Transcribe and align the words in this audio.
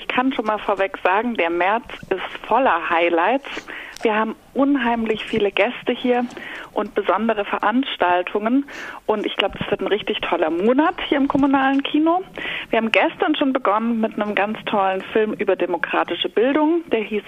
ich 0.00 0.08
kann 0.08 0.32
schon 0.32 0.46
mal 0.46 0.58
vorweg 0.58 0.98
sagen, 1.04 1.34
der 1.34 1.50
März 1.50 1.84
ist 2.08 2.46
voller 2.46 2.88
Highlights. 2.88 3.66
Wir 4.02 4.14
haben 4.14 4.34
unheimlich 4.54 5.24
viele 5.24 5.52
Gäste 5.52 5.92
hier 5.92 6.24
und 6.72 6.94
besondere 6.94 7.44
Veranstaltungen. 7.44 8.64
Und 9.04 9.26
ich 9.26 9.36
glaube, 9.36 9.58
das 9.58 9.70
wird 9.70 9.82
ein 9.82 9.88
richtig 9.88 10.20
toller 10.22 10.48
Monat 10.48 10.94
hier 11.08 11.18
im 11.18 11.28
kommunalen 11.28 11.82
Kino. 11.82 12.22
Wir 12.70 12.78
haben 12.78 12.92
gestern 12.92 13.36
schon 13.36 13.52
begonnen 13.52 14.00
mit 14.00 14.18
einem 14.18 14.34
ganz 14.34 14.58
tollen 14.64 15.02
Film 15.12 15.34
über 15.34 15.54
demokratische 15.54 16.30
Bildung. 16.30 16.82
Der 16.90 17.00
hieß 17.00 17.24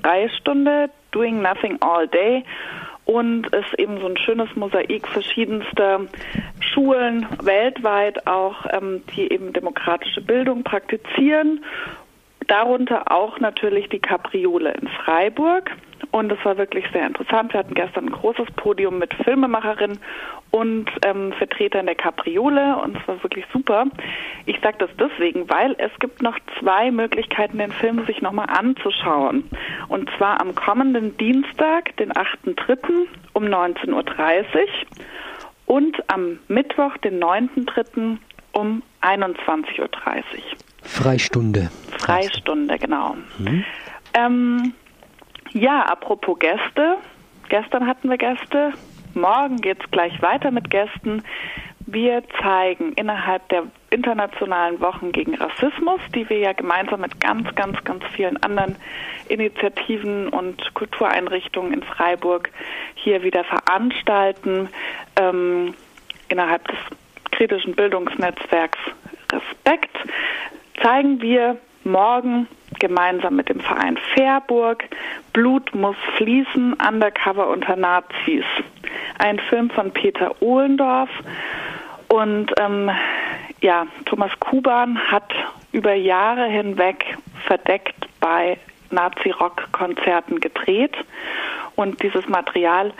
Freistunde, 0.00 0.90
Doing 1.10 1.42
Nothing 1.42 1.78
All 1.80 2.06
Day 2.06 2.44
und 3.04 3.48
ist 3.48 3.74
eben 3.78 4.00
so 4.00 4.06
ein 4.06 4.16
schönes 4.16 4.54
Mosaik 4.54 5.08
verschiedenster 5.08 6.02
Schulen 6.60 7.26
weltweit 7.42 8.26
auch, 8.26 8.64
ähm, 8.70 9.02
die 9.14 9.32
eben 9.32 9.52
demokratische 9.52 10.20
Bildung 10.20 10.62
praktizieren. 10.62 11.64
Darunter 12.48 13.10
auch 13.10 13.38
natürlich 13.40 13.88
die 13.88 13.98
Kapriole 13.98 14.72
in 14.72 14.88
Freiburg. 14.88 15.70
Und 16.10 16.30
es 16.30 16.44
war 16.44 16.58
wirklich 16.58 16.84
sehr 16.92 17.06
interessant. 17.06 17.52
Wir 17.52 17.60
hatten 17.60 17.74
gestern 17.74 18.06
ein 18.06 18.12
großes 18.12 18.46
Podium 18.56 18.98
mit 18.98 19.14
Filmemacherinnen 19.14 19.98
und 20.50 20.90
ähm, 21.06 21.32
Vertretern 21.32 21.86
der 21.86 21.94
Kapriole 21.94 22.76
und 22.76 22.98
es 22.98 23.08
war 23.08 23.22
wirklich 23.22 23.46
super. 23.52 23.86
Ich 24.44 24.60
sage 24.60 24.76
das 24.78 24.90
deswegen, 24.98 25.48
weil 25.48 25.74
es 25.78 25.90
gibt 26.00 26.20
noch 26.20 26.38
zwei 26.60 26.90
Möglichkeiten, 26.90 27.58
den 27.58 27.72
Film 27.72 28.04
sich 28.04 28.20
nochmal 28.20 28.48
anzuschauen. 28.50 29.48
Und 29.88 30.10
zwar 30.18 30.40
am 30.40 30.54
kommenden 30.54 31.16
Dienstag, 31.16 31.96
den 31.96 32.12
8.3. 32.12 33.06
um 33.32 33.44
19.30 33.44 33.88
Uhr 33.94 34.04
und 35.64 35.96
am 36.12 36.38
Mittwoch, 36.48 36.98
den 36.98 37.22
9.3. 37.22 38.18
um 38.52 38.82
21.30 39.00 39.80
Uhr. 39.80 39.88
Freistunde. 40.82 41.70
Freistunde, 42.04 42.78
genau. 42.78 43.16
Mhm. 43.38 43.64
Ähm, 44.14 44.74
ja, 45.52 45.82
apropos 45.82 46.38
Gäste. 46.38 46.96
Gestern 47.48 47.86
hatten 47.86 48.08
wir 48.08 48.18
Gäste. 48.18 48.72
Morgen 49.14 49.56
geht 49.56 49.82
es 49.82 49.90
gleich 49.90 50.20
weiter 50.22 50.50
mit 50.50 50.70
Gästen. 50.70 51.22
Wir 51.86 52.22
zeigen 52.40 52.92
innerhalb 52.92 53.48
der 53.48 53.64
internationalen 53.90 54.80
Wochen 54.80 55.12
gegen 55.12 55.34
Rassismus, 55.34 56.00
die 56.14 56.28
wir 56.30 56.38
ja 56.38 56.52
gemeinsam 56.52 57.00
mit 57.00 57.20
ganz, 57.20 57.54
ganz, 57.54 57.82
ganz 57.84 58.04
vielen 58.14 58.42
anderen 58.42 58.76
Initiativen 59.28 60.28
und 60.28 60.72
Kultureinrichtungen 60.74 61.74
in 61.74 61.82
Freiburg 61.82 62.50
hier 62.94 63.22
wieder 63.22 63.44
veranstalten, 63.44 64.68
ähm, 65.16 65.74
innerhalb 66.28 66.66
des 66.68 66.78
kritischen 67.32 67.74
Bildungsnetzwerks 67.74 68.78
Respekt, 69.32 69.96
zeigen 70.80 71.20
wir 71.20 71.58
morgen 71.84 72.48
gemeinsam 72.78 73.36
mit 73.36 73.48
dem 73.48 73.60
Verein 73.60 73.98
Fairburg 74.14 74.84
Blut 75.32 75.74
muss 75.74 75.96
fließen, 76.16 76.74
Undercover 76.74 77.48
unter 77.48 77.76
Nazis. 77.76 78.44
Ein 79.18 79.38
Film 79.38 79.70
von 79.70 79.90
Peter 79.92 80.40
Ohlendorf. 80.42 81.10
Und 82.08 82.52
ähm, 82.58 82.90
ja, 83.60 83.86
Thomas 84.04 84.32
Kuban 84.40 84.98
hat 84.98 85.32
über 85.72 85.94
Jahre 85.94 86.46
hinweg 86.46 87.16
verdeckt 87.46 88.08
bei 88.20 88.58
Nazi-Rock-Konzerten 88.90 90.40
gedreht. 90.40 90.94
Und 91.76 92.02
dieses 92.02 92.28
Material 92.28 92.92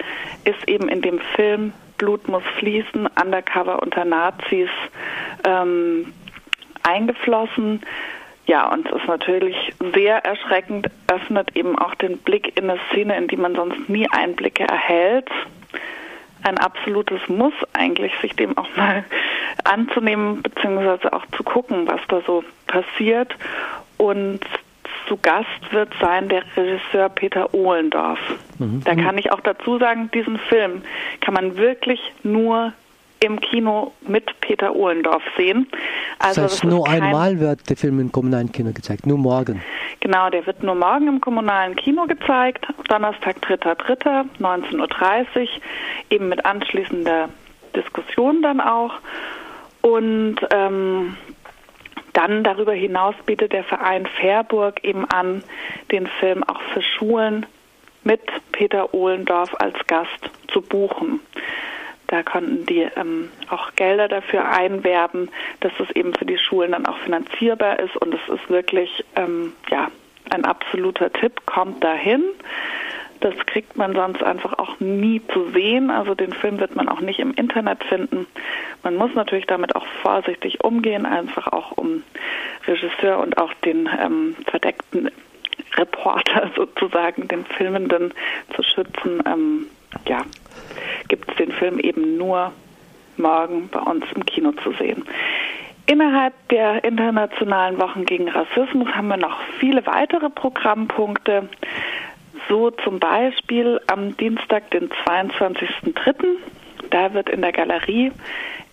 ist 0.44 0.66
eben 0.68 0.88
in 0.88 1.02
dem 1.02 1.20
Film 1.36 1.72
Blut 1.98 2.26
muss 2.26 2.42
fließen, 2.58 3.06
Undercover 3.22 3.80
unter 3.80 4.04
Nazis 4.04 4.68
ähm, 5.46 6.12
eingeflossen. 6.82 7.82
Ja, 8.46 8.72
und 8.72 8.86
es 8.86 9.00
ist 9.00 9.06
natürlich 9.08 9.56
sehr 9.94 10.24
erschreckend, 10.24 10.88
öffnet 11.08 11.56
eben 11.56 11.78
auch 11.78 11.94
den 11.94 12.18
Blick 12.18 12.56
in 12.58 12.68
eine 12.68 12.80
Szene, 12.90 13.16
in 13.16 13.28
die 13.28 13.36
man 13.36 13.54
sonst 13.54 13.88
nie 13.88 14.08
Einblicke 14.10 14.64
erhält. 14.64 15.30
Ein 16.42 16.58
absolutes 16.58 17.28
Muss 17.28 17.54
eigentlich, 17.72 18.12
sich 18.20 18.34
dem 18.34 18.58
auch 18.58 18.68
mal 18.76 19.04
anzunehmen, 19.64 20.42
beziehungsweise 20.42 21.12
auch 21.12 21.24
zu 21.36 21.44
gucken, 21.44 21.86
was 21.86 22.00
da 22.08 22.20
so 22.26 22.42
passiert. 22.66 23.32
Und 23.96 24.40
zu 25.06 25.16
Gast 25.18 25.46
wird 25.70 25.92
sein 26.00 26.28
der 26.28 26.42
Regisseur 26.56 27.08
Peter 27.10 27.54
Ohlendorf. 27.54 28.18
Mhm. 28.58 28.82
Da 28.84 28.96
kann 28.96 29.18
ich 29.18 29.30
auch 29.30 29.40
dazu 29.40 29.78
sagen, 29.78 30.10
diesen 30.12 30.38
Film 30.38 30.82
kann 31.20 31.34
man 31.34 31.56
wirklich 31.56 32.00
nur 32.22 32.72
im 33.22 33.40
Kino 33.40 33.92
mit 34.06 34.40
Peter 34.40 34.74
Ohlendorf 34.74 35.22
sehen. 35.36 35.68
Also 36.18 36.42
das 36.42 36.52
heißt, 36.52 36.64
das 36.64 36.70
nur 36.70 36.88
einmal 36.88 37.38
wird 37.38 37.68
der 37.70 37.76
Film 37.76 38.00
im 38.00 38.10
kommunalen 38.10 38.50
Kino 38.50 38.72
gezeigt, 38.72 39.06
nur 39.06 39.18
morgen. 39.18 39.62
Genau, 40.00 40.30
der 40.30 40.44
wird 40.46 40.62
nur 40.62 40.74
morgen 40.74 41.06
im 41.06 41.20
kommunalen 41.20 41.76
Kino 41.76 42.06
gezeigt, 42.06 42.66
Donnerstag, 42.88 43.36
3.3., 43.46 44.26
19.30 44.40 45.40
Uhr, 45.40 45.48
eben 46.10 46.28
mit 46.28 46.44
anschließender 46.44 47.28
Diskussion 47.76 48.42
dann 48.42 48.60
auch. 48.60 48.94
Und 49.80 50.36
ähm, 50.52 51.16
dann 52.12 52.42
darüber 52.42 52.72
hinaus 52.72 53.14
bietet 53.24 53.52
der 53.52 53.64
Verein 53.64 54.06
Fairburg 54.20 54.82
eben 54.84 55.04
an, 55.06 55.42
den 55.90 56.06
Film 56.06 56.42
auch 56.44 56.60
für 56.72 56.82
Schulen 56.82 57.46
mit 58.04 58.20
Peter 58.50 58.92
Ohlendorf 58.92 59.54
als 59.60 59.74
Gast 59.86 60.30
zu 60.48 60.60
buchen. 60.60 61.20
Da 62.12 62.22
konnten 62.22 62.66
die 62.66 62.86
ähm, 62.94 63.30
auch 63.48 63.74
Gelder 63.74 64.06
dafür 64.06 64.46
einwerben, 64.46 65.30
dass 65.60 65.72
es 65.78 65.90
eben 65.96 66.12
für 66.12 66.26
die 66.26 66.36
Schulen 66.36 66.72
dann 66.72 66.84
auch 66.84 66.98
finanzierbar 66.98 67.78
ist. 67.80 67.96
Und 67.96 68.12
es 68.12 68.20
ist 68.28 68.50
wirklich 68.50 69.02
ähm, 69.16 69.54
ja 69.70 69.90
ein 70.28 70.44
absoluter 70.44 71.10
Tipp. 71.10 71.46
Kommt 71.46 71.82
dahin. 71.82 72.22
Das 73.20 73.34
kriegt 73.46 73.78
man 73.78 73.94
sonst 73.94 74.22
einfach 74.22 74.58
auch 74.58 74.78
nie 74.78 75.22
zu 75.32 75.52
sehen. 75.52 75.88
Also 75.88 76.14
den 76.14 76.34
Film 76.34 76.60
wird 76.60 76.76
man 76.76 76.90
auch 76.90 77.00
nicht 77.00 77.18
im 77.18 77.32
Internet 77.32 77.82
finden. 77.84 78.26
Man 78.82 78.96
muss 78.96 79.14
natürlich 79.14 79.46
damit 79.46 79.74
auch 79.74 79.86
vorsichtig 80.02 80.62
umgehen, 80.62 81.06
einfach 81.06 81.46
auch 81.50 81.72
um 81.78 82.02
Regisseur 82.66 83.20
und 83.20 83.38
auch 83.38 83.54
den 83.64 83.88
ähm, 83.98 84.36
verdeckten 84.50 85.10
Reporter 85.78 86.50
sozusagen, 86.56 87.26
den 87.26 87.46
Filmenden 87.46 88.12
zu 88.54 88.62
schützen. 88.62 89.22
Ähm, 89.24 89.66
ja, 90.06 90.22
gibt 91.08 91.30
es 91.30 91.36
den 91.36 91.52
Film 91.52 91.78
eben 91.78 92.16
nur 92.16 92.52
morgen 93.16 93.68
bei 93.68 93.80
uns 93.80 94.04
im 94.14 94.24
Kino 94.26 94.52
zu 94.52 94.72
sehen. 94.72 95.04
Innerhalb 95.86 96.32
der 96.48 96.84
internationalen 96.84 97.78
Wochen 97.80 98.04
gegen 98.04 98.28
Rassismus 98.28 98.88
haben 98.94 99.08
wir 99.08 99.16
noch 99.16 99.40
viele 99.58 99.84
weitere 99.86 100.30
Programmpunkte. 100.30 101.48
So 102.48 102.70
zum 102.70 102.98
Beispiel 102.98 103.80
am 103.88 104.16
Dienstag, 104.16 104.70
den 104.70 104.88
22.03. 104.90 106.14
Da 106.90 107.12
wird 107.14 107.28
in 107.28 107.42
der 107.42 107.52
Galerie 107.52 108.12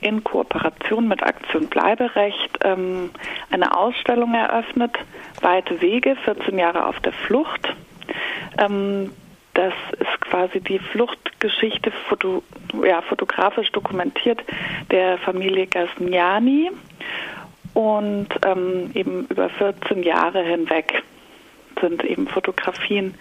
in 0.01 0.23
Kooperation 0.23 1.07
mit 1.07 1.23
Aktion 1.23 1.67
Bleiberecht 1.67 2.59
ähm, 2.63 3.09
eine 3.51 3.75
Ausstellung 3.75 4.33
eröffnet, 4.33 4.97
Weite 5.41 5.81
Wege, 5.81 6.15
14 6.23 6.57
Jahre 6.57 6.85
auf 6.85 6.99
der 7.01 7.11
Flucht. 7.11 7.67
Ähm, 8.57 9.11
das 9.55 9.73
ist 9.99 10.08
quasi 10.29 10.59
die 10.59 10.79
Fluchtgeschichte 10.79 11.91
foto, 12.07 12.43
ja, 12.83 13.01
fotografisch 13.01 13.71
dokumentiert 13.71 14.41
der 14.91 15.17
Familie 15.17 15.67
Gasniani 15.67 16.71
und 17.73 18.27
ähm, 18.45 18.91
eben 18.93 19.25
über 19.29 19.49
14 19.49 20.03
Jahre 20.03 20.43
hinweg 20.43 21.03
sind 21.81 22.03
eben 22.03 22.27
Fotografien 22.27 23.15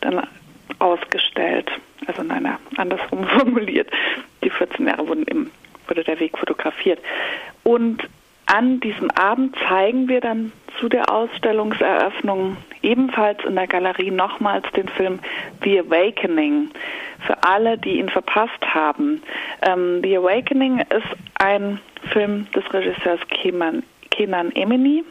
dann 0.00 0.26
ausgestellt, 0.78 1.70
also 2.06 2.22
in 2.22 2.30
einer 2.30 2.58
andersrum 2.76 3.24
formuliert. 3.38 3.90
Die 4.42 4.50
14 4.50 4.86
Jahre 4.86 5.08
wurden 5.08 5.26
eben, 5.28 5.50
wurde 5.86 6.04
der 6.04 6.20
Weg 6.20 6.38
fotografiert. 6.38 7.00
Und 7.64 8.08
an 8.46 8.80
diesem 8.80 9.10
Abend 9.10 9.56
zeigen 9.68 10.08
wir 10.08 10.20
dann 10.20 10.52
zu 10.80 10.88
der 10.88 11.12
Ausstellungseröffnung 11.12 12.56
ebenfalls 12.82 13.44
in 13.44 13.54
der 13.54 13.66
Galerie 13.66 14.10
nochmals 14.10 14.64
den 14.72 14.88
Film 14.88 15.18
The 15.62 15.80
Awakening. 15.80 16.70
Für 17.26 17.42
alle, 17.42 17.78
die 17.78 17.98
ihn 17.98 18.08
verpasst 18.08 18.62
haben. 18.62 19.22
Ähm, 19.62 20.00
The 20.02 20.18
Awakening 20.18 20.80
ist 20.80 21.16
ein 21.34 21.80
Film 22.12 22.46
des 22.52 22.64
Regisseurs 22.72 23.20
Kenan, 23.28 23.82
Kenan 24.10 24.52
Emini 24.52 25.04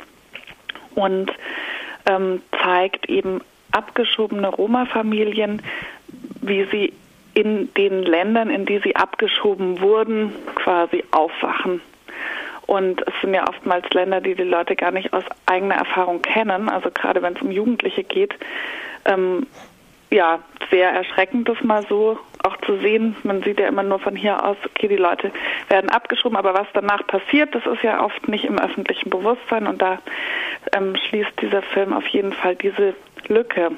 und 0.95 1.31
ähm, 2.09 2.41
zeigt 2.63 3.09
eben 3.09 3.41
abgeschobene 3.71 4.47
Roma-Familien, 4.47 5.61
wie 6.41 6.65
sie 6.71 6.93
in 7.33 7.71
den 7.75 8.03
Ländern, 8.03 8.49
in 8.49 8.65
die 8.65 8.79
sie 8.79 8.95
abgeschoben 8.95 9.81
wurden, 9.81 10.33
quasi 10.55 11.03
aufwachen 11.11 11.81
und 12.67 13.01
es 13.07 13.13
sind 13.21 13.33
ja 13.33 13.47
oftmals 13.47 13.89
Länder, 13.91 14.21
die 14.21 14.35
die 14.35 14.43
Leute 14.43 14.75
gar 14.75 14.91
nicht 14.91 15.13
aus 15.13 15.23
eigener 15.45 15.75
Erfahrung 15.75 16.21
kennen. 16.21 16.69
Also 16.69 16.91
gerade 16.91 17.21
wenn 17.21 17.35
es 17.35 17.41
um 17.41 17.49
Jugendliche 17.49 18.03
geht, 18.03 18.35
ähm, 19.05 19.47
ja, 20.09 20.39
sehr 20.69 20.89
erschreckend, 20.91 21.49
das 21.49 21.61
mal 21.63 21.85
so 21.87 22.19
auch 22.43 22.57
zu 22.65 22.77
sehen. 22.77 23.15
Man 23.23 23.41
sieht 23.43 23.59
ja 23.59 23.67
immer 23.67 23.83
nur 23.83 23.99
von 23.99 24.15
hier 24.15 24.43
aus, 24.43 24.57
okay, 24.65 24.87
die 24.87 24.97
Leute 24.97 25.31
werden 25.69 25.89
abgeschoben, 25.89 26.37
aber 26.37 26.53
was 26.53 26.67
danach 26.73 27.05
passiert, 27.07 27.55
das 27.55 27.65
ist 27.65 27.83
ja 27.83 28.03
oft 28.03 28.27
nicht 28.27 28.45
im 28.45 28.59
öffentlichen 28.59 29.09
Bewusstsein 29.09 29.67
und 29.67 29.81
da 29.81 29.99
ähm, 30.73 30.95
schließt 30.95 31.41
dieser 31.41 31.61
Film 31.61 31.93
auf 31.93 32.07
jeden 32.07 32.33
Fall 32.33 32.55
diese 32.55 32.95
Lücke 33.27 33.71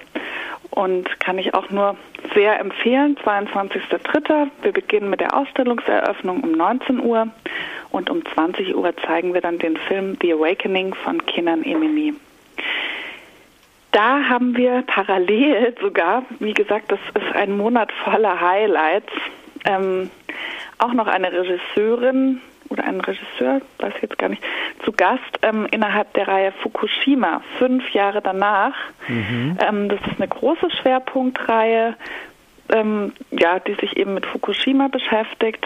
und 0.71 1.19
kann 1.19 1.37
ich 1.37 1.53
auch 1.53 1.69
nur 1.69 1.95
sehr 2.35 2.59
empfehlen. 2.59 3.17
22.03. 3.23 4.49
Wir 4.61 4.71
beginnen 4.71 5.09
mit 5.09 5.19
der 5.19 5.35
Ausstellungseröffnung 5.35 6.41
um 6.41 6.51
19 6.51 6.99
Uhr 6.99 7.27
und 7.91 8.09
um 8.09 8.23
20 8.25 8.75
Uhr 8.75 8.93
zeigen 9.05 9.33
wir 9.33 9.41
dann 9.41 9.59
den 9.59 9.77
Film 9.77 10.17
The 10.21 10.33
Awakening 10.33 10.93
von 10.93 11.25
Kinan 11.25 11.63
Emini. 11.63 12.13
Da 13.91 14.29
haben 14.29 14.55
wir 14.55 14.83
parallel 14.83 15.75
sogar, 15.81 16.23
wie 16.39 16.53
gesagt, 16.53 16.91
das 16.91 16.99
ist 17.15 17.35
ein 17.35 17.57
Monat 17.57 17.91
voller 18.03 18.39
Highlights, 18.39 19.11
ähm, 19.65 20.09
auch 20.77 20.93
noch 20.93 21.07
eine 21.07 21.31
Regisseurin 21.31 22.41
oder 22.69 22.83
einen 22.83 23.01
Regisseur, 23.01 23.61
weiß 23.79 23.93
ich 23.95 24.01
jetzt 24.03 24.17
gar 24.17 24.29
nicht, 24.29 24.43
zu 24.85 24.91
Gast 24.91 25.39
ähm, 25.41 25.67
innerhalb 25.71 26.13
der 26.13 26.27
Reihe 26.27 26.51
Fukushima, 26.61 27.41
fünf 27.57 27.89
Jahre 27.91 28.21
danach. 28.21 28.75
Mhm. 29.07 29.57
Ähm, 29.59 29.89
das 29.89 29.99
ist 30.01 30.17
eine 30.17 30.27
große 30.27 30.69
Schwerpunktreihe, 30.69 31.95
ähm, 32.71 33.13
ja, 33.31 33.59
die 33.59 33.73
sich 33.73 33.97
eben 33.97 34.13
mit 34.13 34.25
Fukushima 34.27 34.87
beschäftigt 34.87 35.65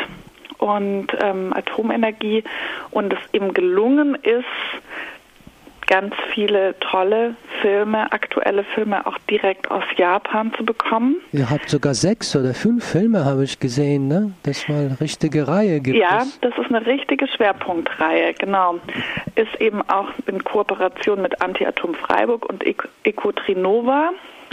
und 0.63 1.07
ähm, 1.21 1.53
Atomenergie 1.53 2.43
und 2.91 3.11
es 3.11 3.19
eben 3.33 3.53
gelungen 3.53 4.15
ist, 4.15 4.45
ganz 5.87 6.15
viele 6.33 6.79
tolle 6.79 7.35
Filme, 7.61 8.09
aktuelle 8.13 8.63
Filme 8.63 9.05
auch 9.05 9.17
direkt 9.29 9.69
aus 9.69 9.83
Japan 9.97 10.53
zu 10.55 10.63
bekommen. 10.63 11.17
Ihr 11.33 11.49
habt 11.49 11.69
sogar 11.69 11.93
sechs 11.93 12.33
oder 12.37 12.53
fünf 12.53 12.85
Filme, 12.85 13.25
habe 13.25 13.43
ich 13.43 13.59
gesehen, 13.59 14.07
ne? 14.07 14.31
Das 14.43 14.69
war 14.69 14.77
eine 14.77 14.97
richtige 15.01 15.45
Reihe 15.49 15.81
gibt 15.81 15.97
Ja, 15.97 16.19
es. 16.21 16.39
das 16.39 16.53
ist 16.57 16.73
eine 16.73 16.85
richtige 16.85 17.27
Schwerpunktreihe, 17.27 18.33
genau. 18.35 18.75
Ist 19.35 19.59
eben 19.59 19.81
auch 19.89 20.07
in 20.27 20.41
Kooperation 20.45 21.21
mit 21.21 21.41
Anti-Atom 21.41 21.93
Freiburg 21.95 22.47
und 22.47 22.63
Ecotrinova 23.03 24.11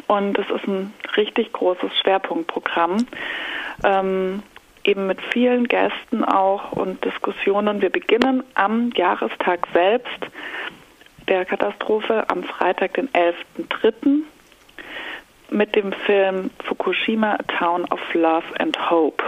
und 0.09 0.37
es 0.37 0.51
ist 0.51 0.67
ein 0.67 0.93
richtig 1.17 1.53
großes 1.53 1.91
Schwerpunktprogramm. 2.03 3.07
Ähm, 3.85 4.43
eben 4.85 5.07
mit 5.07 5.21
vielen 5.33 5.69
Gästen 5.69 6.25
auch 6.25 6.73
und 6.73 7.05
Diskussionen. 7.05 7.83
Wir 7.83 7.91
beginnen 7.91 8.43
am 8.55 8.91
Jahrestag 8.95 9.67
selbst 9.73 10.27
der 11.29 11.45
Katastrophe 11.45 12.29
am 12.29 12.43
Freitag, 12.43 12.95
den 12.95 13.09
11.03. 13.11 14.23
mit 15.51 15.77
dem 15.77 15.93
Film 15.93 16.51
Fukushima, 16.65 17.35
A 17.35 17.43
Town 17.59 17.85
of 17.91 18.01
Love 18.15 18.47
and 18.59 18.91
Hope. 18.91 19.23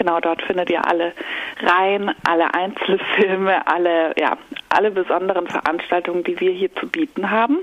Genau 0.00 0.18
dort 0.18 0.40
findet 0.40 0.70
ihr 0.70 0.82
alle 0.88 1.12
Reihen, 1.60 2.10
alle 2.26 2.54
Einzelfilme, 2.54 3.66
alle, 3.66 4.14
ja, 4.18 4.38
alle 4.70 4.90
besonderen 4.90 5.46
Veranstaltungen, 5.46 6.24
die 6.24 6.40
wir 6.40 6.52
hier 6.52 6.74
zu 6.76 6.88
bieten 6.88 7.30
haben. 7.30 7.58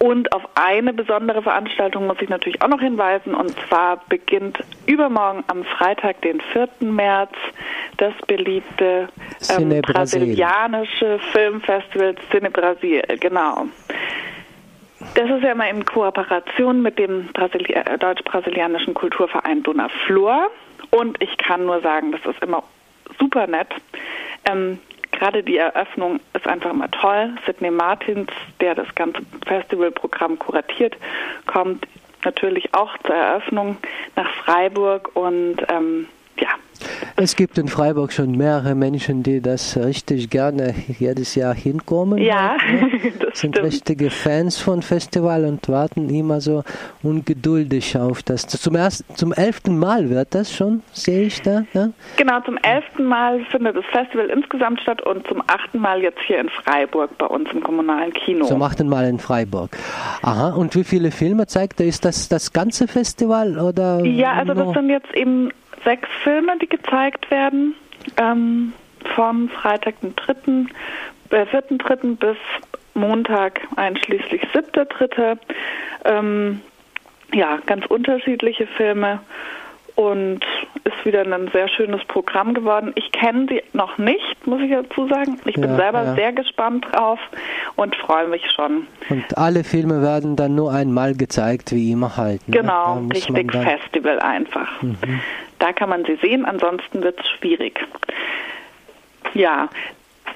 Und 0.00 0.32
auf 0.32 0.42
eine 0.56 0.92
besondere 0.92 1.40
Veranstaltung 1.42 2.08
muss 2.08 2.16
ich 2.20 2.28
natürlich 2.28 2.60
auch 2.60 2.66
noch 2.66 2.80
hinweisen. 2.80 3.36
Und 3.36 3.54
zwar 3.68 4.02
beginnt 4.08 4.58
übermorgen 4.86 5.44
am 5.46 5.62
Freitag, 5.62 6.22
den 6.22 6.40
4. 6.40 6.68
März, 6.90 7.30
das 7.98 8.14
beliebte 8.26 9.08
ähm, 9.48 9.80
brasilianische 9.82 11.20
Filmfestival 11.30 12.16
Cine 12.32 12.50
Brasil. 12.50 13.02
Genau. 13.20 13.66
Das 15.14 15.30
ist 15.30 15.42
ja 15.42 15.52
immer 15.52 15.68
in 15.68 15.84
Kooperation 15.84 16.82
mit 16.82 16.98
dem 16.98 17.26
Brasili 17.32 17.72
äh, 17.72 17.98
deutsch-brasilianischen 17.98 18.94
Kulturverein 18.94 19.62
Dona 19.62 19.88
Flor. 20.06 20.48
Und 20.90 21.20
ich 21.22 21.36
kann 21.38 21.66
nur 21.66 21.80
sagen, 21.80 22.12
das 22.12 22.24
ist 22.24 22.42
immer 22.42 22.62
super 23.18 23.46
nett. 23.46 23.68
Ähm, 24.48 24.78
gerade 25.12 25.42
die 25.42 25.56
Eröffnung 25.56 26.20
ist 26.34 26.46
einfach 26.46 26.70
immer 26.70 26.90
toll. 26.90 27.34
Sidney 27.46 27.70
Martins, 27.70 28.30
der 28.60 28.74
das 28.74 28.94
ganze 28.94 29.22
Festivalprogramm 29.46 30.38
kuratiert, 30.38 30.96
kommt 31.46 31.86
natürlich 32.24 32.74
auch 32.74 32.96
zur 32.98 33.14
Eröffnung 33.14 33.76
nach 34.16 34.30
Freiburg 34.44 35.10
und 35.14 35.56
ähm, 35.68 36.06
ja, 36.38 36.48
es 37.16 37.36
gibt 37.36 37.58
in 37.58 37.68
Freiburg 37.68 38.12
schon 38.12 38.32
mehrere 38.36 38.74
Menschen, 38.74 39.22
die 39.22 39.40
das 39.40 39.76
richtig 39.76 40.30
gerne 40.30 40.74
jedes 40.98 41.34
Jahr 41.34 41.54
hinkommen. 41.54 42.18
Ja, 42.18 42.56
das 43.20 43.40
sind 43.40 43.56
stimmt. 43.56 43.66
richtige 43.66 44.10
Fans 44.10 44.58
von 44.58 44.82
Festival 44.82 45.44
und 45.44 45.68
warten 45.68 46.08
immer 46.10 46.40
so 46.40 46.64
ungeduldig 47.02 47.96
auf 47.96 48.22
das. 48.22 48.46
Zum 48.46 48.74
ersten, 48.74 49.14
zum 49.14 49.32
elften 49.32 49.78
Mal 49.78 50.10
wird 50.10 50.34
das 50.34 50.54
schon, 50.54 50.82
sehe 50.92 51.22
ich 51.22 51.42
da. 51.42 51.64
Ja? 51.72 51.90
Genau, 52.16 52.40
zum 52.40 52.56
elften 52.58 53.04
Mal 53.04 53.44
findet 53.50 53.76
das 53.76 53.84
Festival 53.86 54.26
insgesamt 54.26 54.80
statt 54.80 55.02
und 55.02 55.26
zum 55.26 55.42
achten 55.46 55.78
Mal 55.78 56.02
jetzt 56.02 56.20
hier 56.26 56.38
in 56.38 56.48
Freiburg 56.48 57.16
bei 57.18 57.26
uns 57.26 57.50
im 57.52 57.62
kommunalen 57.62 58.12
Kino. 58.12 58.46
Zum 58.46 58.62
achten 58.62 58.88
Mal 58.88 59.06
in 59.06 59.18
Freiburg. 59.18 59.76
Aha, 60.22 60.50
und 60.50 60.74
wie 60.74 60.84
viele 60.84 61.10
Filme 61.10 61.46
zeigt 61.46 61.80
er? 61.80 61.86
Ist 61.86 62.04
das 62.04 62.28
das 62.28 62.52
ganze 62.52 62.88
Festival 62.88 63.58
oder? 63.58 64.04
Ja, 64.04 64.32
also 64.32 64.54
das 64.54 64.72
sind 64.72 64.90
jetzt 64.90 65.14
eben 65.14 65.50
sechs 65.84 66.08
Filme, 66.22 66.58
die 66.58 66.68
gezeigt 66.68 67.30
werden, 67.30 67.74
ähm, 68.16 68.72
vom 69.14 69.48
Freitag 69.48 70.00
den 70.00 70.14
3., 70.16 70.66
äh, 71.30 71.44
4.3. 71.44 72.16
bis 72.16 72.36
Montag 72.94 73.60
einschließlich 73.76 74.42
7.3. 74.52 75.38
Ähm, 76.04 76.60
ja, 77.32 77.58
ganz 77.66 77.86
unterschiedliche 77.86 78.66
Filme 78.66 79.20
und 79.98 80.40
ist 80.84 81.04
wieder 81.04 81.22
ein 81.22 81.50
sehr 81.52 81.68
schönes 81.68 82.04
Programm 82.04 82.54
geworden. 82.54 82.92
Ich 82.94 83.10
kenne 83.10 83.46
sie 83.48 83.62
noch 83.72 83.98
nicht, 83.98 84.46
muss 84.46 84.60
ich 84.60 84.70
dazu 84.70 85.08
sagen. 85.08 85.40
Ich 85.44 85.56
bin 85.56 85.70
ja, 85.70 85.76
selber 85.76 86.04
ja. 86.04 86.14
sehr 86.14 86.32
gespannt 86.32 86.86
drauf 86.92 87.18
und 87.74 87.96
freue 87.96 88.28
mich 88.28 88.48
schon. 88.54 88.86
Und 89.10 89.36
alle 89.36 89.64
Filme 89.64 90.00
werden 90.00 90.36
dann 90.36 90.54
nur 90.54 90.72
einmal 90.72 91.14
gezeigt, 91.14 91.72
wie 91.72 91.90
immer 91.90 92.16
halt. 92.16 92.46
Ne? 92.48 92.58
Genau, 92.58 93.02
richtig 93.12 93.50
Festival 93.50 94.20
einfach. 94.20 94.80
Mhm. 94.82 95.20
Da 95.58 95.72
kann 95.72 95.88
man 95.88 96.04
sie 96.04 96.16
sehen, 96.22 96.44
ansonsten 96.44 97.02
wird 97.02 97.18
es 97.20 97.28
schwierig. 97.28 97.80
Ja, 99.34 99.68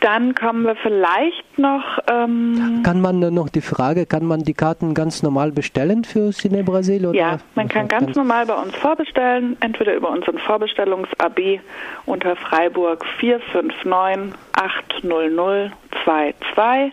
dann 0.00 0.34
kommen 0.34 0.64
wir 0.64 0.74
vielleicht 0.74 1.58
noch. 1.58 2.00
Ähm 2.08 2.80
kann 2.82 3.00
man 3.00 3.20
noch 3.20 3.48
die 3.48 3.60
Frage, 3.60 4.04
kann 4.04 4.24
man 4.24 4.42
die 4.42 4.54
Karten 4.54 4.94
ganz 4.94 5.22
normal 5.22 5.52
bestellen 5.52 6.02
für 6.04 6.32
Cine 6.32 6.64
Brasil? 6.64 7.06
Oder? 7.06 7.16
Ja, 7.16 7.38
man 7.54 7.68
kann 7.68 7.86
ganz, 7.86 8.06
ganz 8.06 8.16
normal 8.16 8.46
bei 8.46 8.54
uns 8.54 8.74
vorbestellen, 8.74 9.56
entweder 9.60 9.94
über 9.94 10.10
unseren 10.10 10.38
Vorbestellungs-AB 10.38 11.60
unter 12.06 12.34
Freiburg 12.34 13.06
459 13.20 14.34
80022 14.54 16.92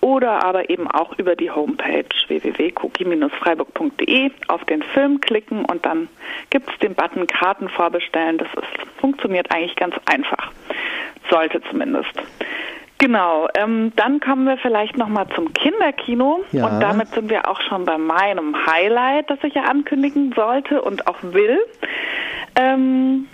oder 0.00 0.44
aber 0.44 0.70
eben 0.70 0.88
auch 0.88 1.18
über 1.18 1.36
die 1.36 1.50
Homepage 1.50 2.06
www.cookie-freiburg.de 2.28 4.30
auf 4.48 4.64
den 4.64 4.82
Film 4.82 5.20
klicken 5.20 5.64
und 5.64 5.84
dann 5.84 6.08
gibt 6.50 6.70
es 6.70 6.78
den 6.78 6.94
Button 6.94 7.26
Karten 7.26 7.68
vorbestellen. 7.68 8.38
Das 8.38 8.48
ist, 8.54 9.00
funktioniert 9.00 9.54
eigentlich 9.54 9.76
ganz 9.76 9.94
einfach. 10.06 10.52
Sollte 11.30 11.60
zumindest. 11.70 12.10
Genau, 12.98 13.48
ähm, 13.54 13.92
dann 13.96 14.20
kommen 14.20 14.46
wir 14.46 14.58
vielleicht 14.58 14.98
nochmal 14.98 15.26
zum 15.34 15.54
Kinderkino 15.54 16.44
ja. 16.52 16.66
und 16.66 16.80
damit 16.80 17.08
sind 17.08 17.30
wir 17.30 17.48
auch 17.48 17.60
schon 17.62 17.86
bei 17.86 17.96
meinem 17.96 18.54
Highlight, 18.66 19.30
das 19.30 19.38
ich 19.42 19.54
ja 19.54 19.62
ankündigen 19.62 20.34
sollte 20.36 20.82
und 20.82 21.06
auch 21.06 21.16
will. 21.22 21.58
Ähm, 22.56 23.26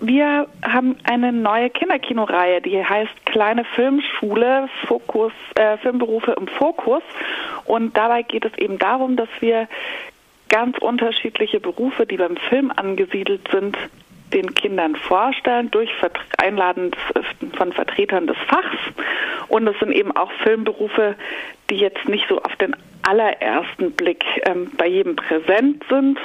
wir 0.00 0.46
haben 0.62 0.96
eine 1.04 1.32
neue 1.32 1.70
Kinderkinoreihe, 1.70 2.60
die 2.60 2.84
heißt 2.84 3.26
Kleine 3.26 3.64
Filmschule, 3.64 4.68
Fokus, 4.86 5.32
äh, 5.56 5.76
Filmberufe 5.78 6.32
im 6.32 6.46
Fokus. 6.46 7.02
Und 7.64 7.96
dabei 7.96 8.22
geht 8.22 8.44
es 8.44 8.56
eben 8.58 8.78
darum, 8.78 9.16
dass 9.16 9.28
wir 9.40 9.68
ganz 10.48 10.78
unterschiedliche 10.78 11.60
Berufe, 11.60 12.06
die 12.06 12.16
beim 12.16 12.36
Film 12.36 12.72
angesiedelt 12.74 13.48
sind, 13.50 13.76
den 14.32 14.54
Kindern 14.54 14.94
vorstellen 14.94 15.70
durch 15.70 15.90
Einladen 16.36 16.92
von 17.56 17.72
Vertretern 17.72 18.26
des 18.26 18.36
Fachs. 18.46 18.76
Und 19.48 19.66
es 19.66 19.78
sind 19.78 19.92
eben 19.92 20.14
auch 20.16 20.30
Filmberufe, 20.42 21.16
die 21.70 21.76
jetzt 21.76 22.08
nicht 22.08 22.26
so 22.28 22.40
auf 22.42 22.54
den 22.56 22.76
allerersten 23.02 23.92
Blick 23.92 24.24
ähm, 24.44 24.70
bei 24.76 24.86
jedem 24.86 25.16
präsent 25.16 25.82
sind. 25.88 26.18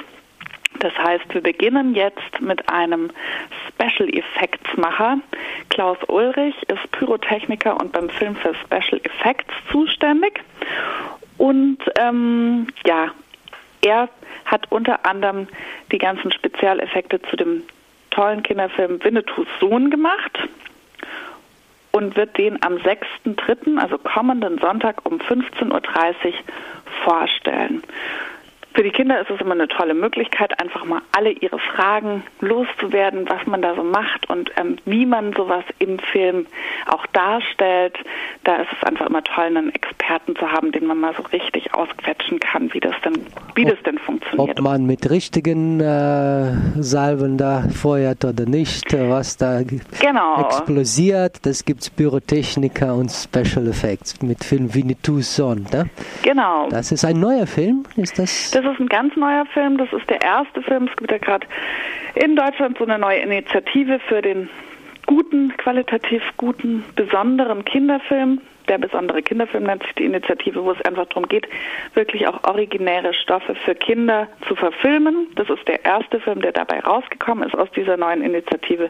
Das 0.79 0.93
heißt, 0.97 1.33
wir 1.33 1.41
beginnen 1.41 1.95
jetzt 1.95 2.41
mit 2.41 2.67
einem 2.69 3.09
Special 3.67 4.09
Effects 4.09 4.75
Macher. 4.77 5.19
Klaus 5.69 5.97
Ulrich 6.07 6.55
ist 6.67 6.91
Pyrotechniker 6.91 7.79
und 7.79 7.91
beim 7.91 8.09
Film 8.09 8.35
für 8.35 8.53
Special 8.55 8.99
Effects 9.03 9.53
zuständig. 9.71 10.41
Und 11.37 11.79
ähm, 11.97 12.67
ja, 12.85 13.11
er 13.81 14.09
hat 14.45 14.71
unter 14.71 15.05
anderem 15.05 15.47
die 15.91 15.97
ganzen 15.97 16.31
Spezialeffekte 16.31 17.21
zu 17.23 17.35
dem 17.35 17.63
tollen 18.11 18.43
Kinderfilm 18.43 19.03
Winnetous 19.03 19.47
Sohn 19.59 19.89
gemacht 19.89 20.37
und 21.91 22.15
wird 22.15 22.37
den 22.37 22.61
am 22.63 22.75
6.3., 22.75 23.77
also 23.79 23.97
kommenden 23.97 24.57
Sonntag 24.59 25.05
um 25.05 25.19
15.30 25.19 25.69
Uhr 25.71 25.83
vorstellen. 27.03 27.83
Für 28.73 28.83
die 28.83 28.91
Kinder 28.91 29.21
ist 29.21 29.29
es 29.29 29.39
immer 29.39 29.53
eine 29.53 29.67
tolle 29.67 29.93
Möglichkeit, 29.93 30.59
einfach 30.59 30.83
mal 30.85 31.01
alle 31.11 31.31
ihre 31.31 31.59
Fragen 31.59 32.23
loszuwerden, 32.41 33.29
was 33.29 33.45
man 33.45 33.61
da 33.61 33.75
so 33.75 33.83
macht 33.83 34.29
und 34.29 34.51
ähm, 34.57 34.77
wie 34.85 35.05
man 35.05 35.33
sowas 35.33 35.63
im 35.79 35.99
Film 35.99 36.47
auch 36.87 37.05
darstellt. 37.07 37.97
Da 38.43 38.57
ist 38.57 38.69
es 38.75 38.87
einfach 38.87 39.05
immer 39.05 39.23
toll, 39.23 39.45
einen 39.45 39.73
Experten 39.73 40.35
zu 40.35 40.51
haben, 40.51 40.71
den 40.71 40.85
man 40.85 40.99
mal 40.99 41.13
so 41.15 41.21
richtig 41.23 41.73
ausquetschen 41.73 42.39
kann, 42.39 42.73
wie 42.73 42.79
das 42.79 42.95
denn, 43.05 43.25
wie 43.55 43.65
ob, 43.65 43.69
das 43.69 43.83
denn 43.83 43.99
funktioniert. 43.99 44.59
Ob 44.59 44.63
man 44.63 44.85
mit 44.85 45.09
richtigen 45.09 45.79
äh, 45.79 46.53
Salven 46.81 47.37
da 47.37 47.63
feuert 47.69 48.25
oder 48.25 48.45
nicht, 48.45 48.91
was 48.93 49.37
da 49.37 49.61
genau. 49.61 50.41
explosiert, 50.41 51.45
das 51.45 51.63
gibt 51.63 51.81
es 51.81 51.89
Pyrotechniker 51.89 52.95
und 52.95 53.11
Special 53.11 53.67
Effects 53.67 54.21
mit 54.21 54.43
Film 54.43 54.73
Winnetou's 54.73 55.35
Son. 55.35 55.65
Ne? 55.71 55.89
Genau. 56.23 56.69
Das 56.69 56.91
ist 56.91 57.05
ein 57.05 57.19
neuer 57.19 57.45
Film, 57.45 57.83
ist 57.97 58.17
das? 58.17 58.51
Das 58.51 58.62
ist 58.65 58.79
ein 58.79 58.88
ganz 58.88 59.15
neuer 59.15 59.46
Film. 59.48 59.77
Das 59.77 59.91
ist 59.93 60.10
der 60.10 60.22
erste 60.22 60.62
Film. 60.62 60.88
Es 60.89 60.96
gibt 60.98 61.12
ja 61.12 61.17
gerade 61.17 61.48
in 62.15 62.36
Deutschland 62.36 62.77
so 62.77 62.84
eine 62.86 62.98
neue 62.98 63.20
Initiative 63.20 64.00
für 64.08 64.22
den 64.22 64.50
guten, 65.05 65.55
qualitativ 65.58 66.22
guten, 66.38 66.84
besonderen 66.96 67.65
Kinderfilm 67.65 68.41
der 68.67 68.77
besondere 68.77 69.22
Kinderfilm 69.22 69.63
nennt 69.63 69.84
sich 69.84 69.93
die 69.93 70.05
Initiative, 70.05 70.63
wo 70.63 70.72
es 70.72 70.82
einfach 70.86 71.05
darum 71.08 71.27
geht, 71.27 71.48
wirklich 71.93 72.27
auch 72.27 72.43
originäre 72.43 73.13
Stoffe 73.13 73.55
für 73.55 73.75
Kinder 73.75 74.27
zu 74.48 74.55
verfilmen. 74.55 75.27
Das 75.36 75.50
ist 75.50 75.67
der 75.67 75.84
erste 75.86 76.20
Film, 76.20 76.41
der 76.41 76.51
dabei 76.51 76.79
rausgekommen 76.79 77.48
ist 77.48 77.55
aus 77.55 77.70
dieser 77.75 77.98
neuen 77.98 78.22
Initiative. 78.22 78.89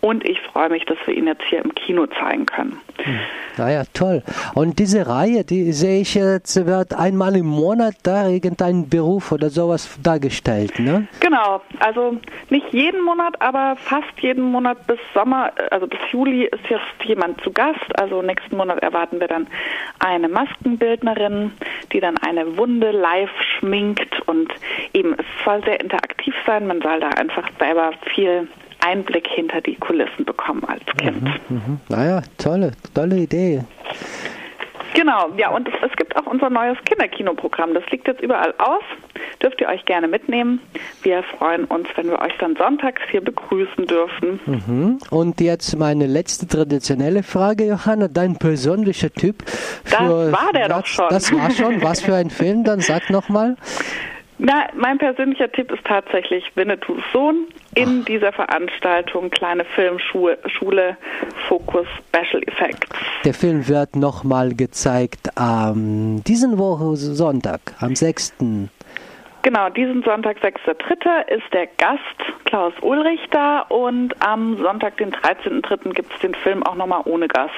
Und 0.00 0.24
ich 0.24 0.40
freue 0.40 0.70
mich, 0.70 0.84
dass 0.84 0.98
wir 1.06 1.14
ihn 1.14 1.26
jetzt 1.26 1.44
hier 1.48 1.64
im 1.64 1.74
Kino 1.74 2.06
zeigen 2.06 2.46
können. 2.46 2.80
Hm. 3.02 3.18
Naja, 3.56 3.82
toll. 3.92 4.22
Und 4.54 4.78
diese 4.78 5.06
Reihe, 5.06 5.44
die 5.44 5.72
sehe 5.72 6.00
ich 6.00 6.14
jetzt, 6.14 6.66
wird 6.66 6.94
einmal 6.94 7.36
im 7.36 7.46
Monat 7.46 7.94
da 8.02 8.28
irgendein 8.28 8.88
Beruf 8.88 9.30
oder 9.30 9.48
sowas 9.50 9.98
dargestellt, 10.02 10.78
ne? 10.78 11.06
Genau. 11.20 11.60
Also 11.78 12.16
nicht 12.50 12.72
jeden 12.72 13.02
Monat, 13.02 13.40
aber 13.40 13.76
fast 13.76 14.18
jeden 14.20 14.42
Monat 14.42 14.86
bis 14.86 14.98
Sommer, 15.12 15.52
also 15.70 15.86
bis 15.86 15.98
Juli 16.10 16.44
ist 16.44 16.68
jetzt 16.68 17.04
jemand 17.04 17.40
zu 17.42 17.52
Gast. 17.52 17.98
Also 17.98 18.22
nächsten 18.22 18.56
Monat 18.56 18.80
erwarten 18.82 19.13
hatten 19.14 19.20
wir 19.20 19.28
dann 19.28 19.46
eine 20.00 20.28
Maskenbildnerin, 20.28 21.52
die 21.92 22.00
dann 22.00 22.16
eine 22.18 22.56
Wunde 22.56 22.90
live 22.90 23.30
schminkt 23.58 24.20
und 24.26 24.52
eben 24.92 25.14
es 25.14 25.24
soll 25.44 25.62
sehr 25.64 25.80
interaktiv 25.80 26.34
sein. 26.46 26.66
Man 26.66 26.80
soll 26.80 27.00
da 27.00 27.08
einfach 27.10 27.48
selber 27.58 27.92
viel 28.14 28.48
Einblick 28.80 29.26
hinter 29.28 29.60
die 29.60 29.76
Kulissen 29.76 30.24
bekommen 30.24 30.64
als 30.66 30.84
Kind. 30.98 31.22
Mhm, 31.48 31.56
mh. 31.56 31.78
Naja, 31.88 32.22
tolle, 32.38 32.72
tolle 32.94 33.16
Idee. 33.16 33.62
Genau, 34.94 35.30
ja, 35.36 35.50
und 35.50 35.68
es, 35.68 35.74
es, 35.82 35.96
gibt 35.96 36.14
auch 36.16 36.26
unser 36.26 36.50
neues 36.50 36.78
Kinderkinoprogramm. 36.84 37.74
Das 37.74 37.84
liegt 37.90 38.06
jetzt 38.06 38.20
überall 38.20 38.54
aus. 38.58 38.82
Dürft 39.44 39.60
ihr 39.60 39.68
euch 39.68 39.84
gerne 39.84 40.08
mitnehmen. 40.08 40.58
Wir 41.02 41.22
freuen 41.22 41.66
uns, 41.66 41.86
wenn 41.96 42.08
wir 42.08 42.18
euch 42.18 42.32
dann 42.38 42.56
sonntags 42.56 43.02
hier 43.10 43.20
begrüßen 43.20 43.86
dürfen. 43.86 44.40
Mhm. 44.46 44.98
Und 45.10 45.38
jetzt 45.38 45.76
meine 45.76 46.06
letzte 46.06 46.48
traditionelle 46.48 47.22
Frage, 47.22 47.66
Johanna. 47.66 48.08
Dein 48.08 48.38
persönlicher 48.38 49.12
Typ. 49.12 49.44
das 49.84 50.00
war 50.00 50.50
der 50.54 50.68
das, 50.68 50.78
doch 50.78 50.86
schon. 50.86 51.08
Das 51.10 51.32
war 51.32 51.50
schon. 51.50 51.82
Was 51.82 52.00
für 52.00 52.14
ein 52.14 52.30
Film? 52.30 52.64
Dann 52.64 52.80
sag 52.80 53.10
nochmal. 53.10 53.56
Na, 54.38 54.66
mein 54.74 54.98
persönlicher 54.98 55.50
Tipp 55.52 55.70
ist 55.70 55.84
tatsächlich 55.84 56.44
Winnetous 56.56 57.02
Sohn 57.12 57.46
in 57.74 58.00
Ach. 58.00 58.04
dieser 58.06 58.32
Veranstaltung 58.32 59.30
Kleine 59.30 59.64
Filmschule 59.64 60.38
Schule, 60.46 60.96
Fokus 61.48 61.86
Special 62.08 62.42
Effects. 62.44 62.88
Der 63.24 63.34
Film 63.34 63.68
wird 63.68 63.94
nochmal 63.94 64.54
gezeigt 64.54 65.30
am 65.36 66.24
diesen 66.24 66.58
Woche 66.58 66.96
Sonntag, 66.96 67.60
am 67.78 67.94
6. 67.94 68.34
Genau, 69.44 69.68
diesen 69.68 70.02
Sonntag, 70.02 70.38
6.3. 70.38 71.28
ist 71.28 71.52
der 71.52 71.66
Gast 71.66 72.00
Klaus 72.46 72.72
Ulrich 72.80 73.20
da 73.30 73.60
und 73.60 74.14
am 74.22 74.56
Sonntag, 74.56 74.96
den 74.96 75.12
13.3. 75.12 75.92
gibt 75.92 76.10
es 76.14 76.20
den 76.20 76.34
Film 76.34 76.62
auch 76.62 76.74
nochmal 76.74 77.02
ohne 77.04 77.28
Gast. 77.28 77.52